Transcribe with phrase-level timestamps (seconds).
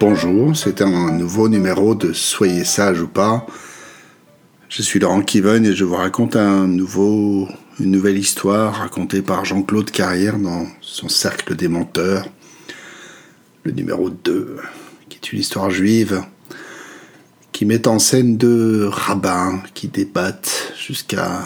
[0.00, 3.44] Bonjour, c'est un nouveau numéro de Soyez sage ou pas.
[4.68, 7.48] Je suis Laurent Kiven et je vous raconte un nouveau,
[7.80, 12.28] une nouvelle histoire racontée par Jean-Claude Carrière dans son Cercle des menteurs,
[13.64, 14.58] le numéro 2,
[15.08, 16.22] qui est une histoire juive
[17.50, 21.42] qui met en scène deux rabbins qui débattent jusqu'à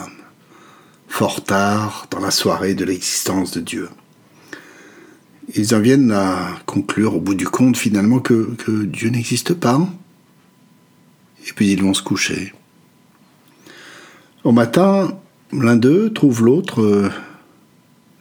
[1.09, 3.89] fort tard dans la soirée de l'existence de Dieu
[5.55, 9.87] ils en viennent à conclure au bout du compte finalement que, Dieu n'existe pas.
[11.47, 12.55] Et puis ils vont se coucher.
[14.45, 15.19] Au matin,
[15.53, 17.11] l'un d'eux trouve l'autre euh,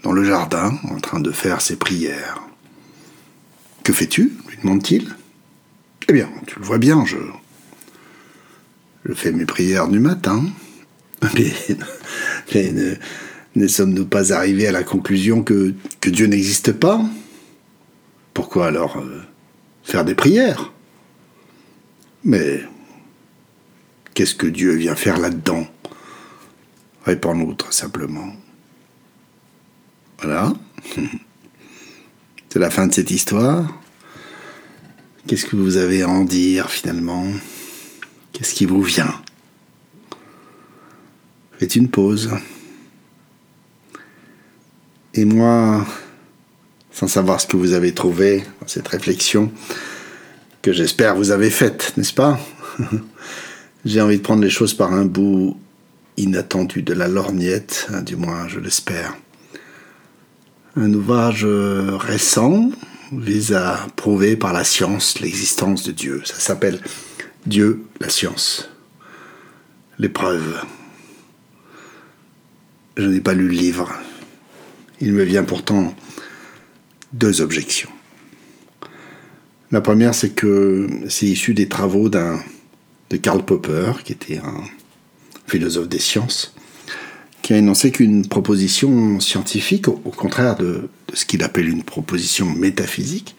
[0.03, 2.41] dans le jardin en train de faire ses prières.
[3.83, 4.33] Que fais-tu?
[4.49, 5.15] lui demande-t-il.
[6.09, 7.17] Eh bien, tu le vois bien, je,
[9.05, 10.43] je fais mes prières du matin.
[12.53, 12.99] Mais,
[13.55, 15.73] ne sommes-nous pas arrivés à la conclusion que
[16.05, 17.01] Dieu n'existe pas?
[18.33, 19.21] Pourquoi alors euh,
[19.83, 20.71] faire des prières?
[22.23, 22.63] Mais
[24.13, 25.67] qu'est-ce que Dieu vient faire là-dedans?
[27.05, 28.33] Réponds-nous très simplement.
[30.21, 30.53] Voilà.
[32.49, 33.79] C'est la fin de cette histoire.
[35.25, 37.25] Qu'est-ce que vous avez à en dire finalement?
[38.33, 39.21] Qu'est-ce qui vous vient?
[41.57, 42.31] Faites une pause.
[45.13, 45.85] Et moi,
[47.01, 49.51] sans savoir ce que vous avez trouvé dans cette réflexion,
[50.61, 52.39] que j'espère vous avez faite, n'est-ce pas?
[53.85, 55.57] J'ai envie de prendre les choses par un bout
[56.17, 59.17] inattendu de la lorgnette, hein, du moins je l'espère.
[60.75, 62.69] Un ouvrage récent
[63.11, 66.21] vise à prouver par la science l'existence de Dieu.
[66.23, 66.79] Ça s'appelle
[67.47, 68.69] Dieu, la science.
[69.97, 70.63] L'épreuve.
[72.95, 73.91] Je n'ai pas lu le livre,
[74.99, 75.95] il me vient pourtant
[77.13, 77.89] deux objections.
[79.71, 84.63] La première, c'est que c'est issu des travaux de Karl Popper, qui était un
[85.47, 86.53] philosophe des sciences,
[87.41, 92.45] qui a énoncé qu'une proposition scientifique, au, contraire de, de ce qu'il appelle une proposition
[92.45, 93.35] métaphysique,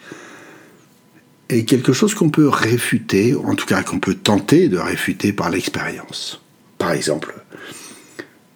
[1.50, 5.50] est quelque chose qu'on peut réfuter, en tout cas qu'on peut tenter de réfuter par
[5.50, 6.40] l'expérience.
[6.78, 7.34] Par exemple,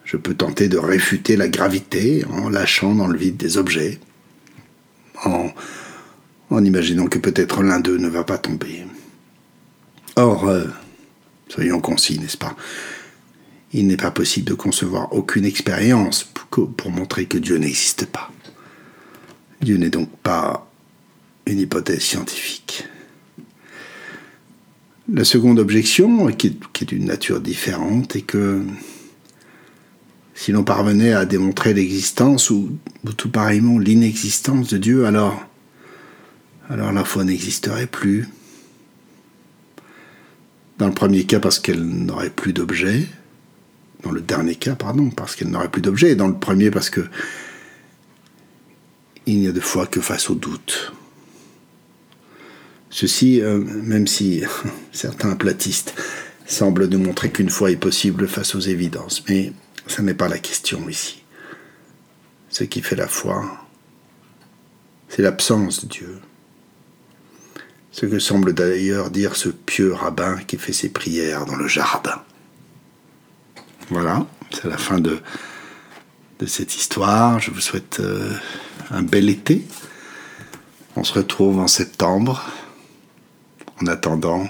[0.05, 3.99] je peux tenter de réfuter la gravité en lâchant dans le vide des objets,
[5.27, 8.85] en, imaginant que peut-être l'un d'eux ne va pas tomber.
[10.17, 10.65] Or, euh,
[11.49, 12.57] soyons concis, n'est-ce pas?
[13.73, 18.31] Il n'est pas possible de concevoir aucune expérience pour, montrer que Dieu n'existe pas.
[19.61, 20.71] Dieu n'est donc pas
[21.47, 22.85] une hypothèse scientifique.
[25.13, 28.63] La seconde objection, qui est d'une nature différente, est que
[30.47, 32.79] si l'on parvenait à démontrer l'existence ou,
[33.17, 35.45] tout pareillement l'inexistence de Dieu, alors,
[36.71, 38.29] alors la foi n'existerait plus.
[40.79, 43.09] Dans le premier cas, parce qu'elle n'aurait plus d'objet.
[44.05, 46.13] Dans le dernier cas, pardon, parce qu'elle n'aurait plus d'objet.
[46.13, 47.01] Et dans le premier, parce que
[49.27, 50.93] il n'y a de foi que face au doute.
[52.91, 54.45] Ceci, euh, même si
[54.93, 55.93] certains platistes
[56.47, 59.25] semblent nous montrer qu'une foi est possible face aux évidences.
[59.29, 59.53] Mais
[59.87, 61.23] ce n'est pas la question ici.
[62.49, 63.45] Ce qui fait la foi,
[65.09, 66.21] c'est l'absence de Dieu.
[67.93, 72.23] Ce que semble d'ailleurs dire ce pieux rabbin qui fait ses prières dans le jardin.
[73.89, 75.21] Voilà, c'est la fin de,
[76.47, 77.41] cette histoire.
[77.41, 78.35] Je vous souhaite euh,
[78.91, 79.67] un bel été.
[80.97, 82.45] On se retrouve en septembre.
[83.81, 84.47] En attendant,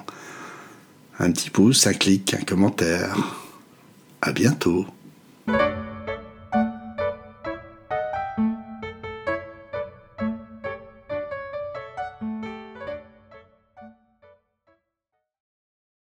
[1.18, 3.16] un petit pouce, un clic, un commentaire.
[4.22, 4.86] À bientôt.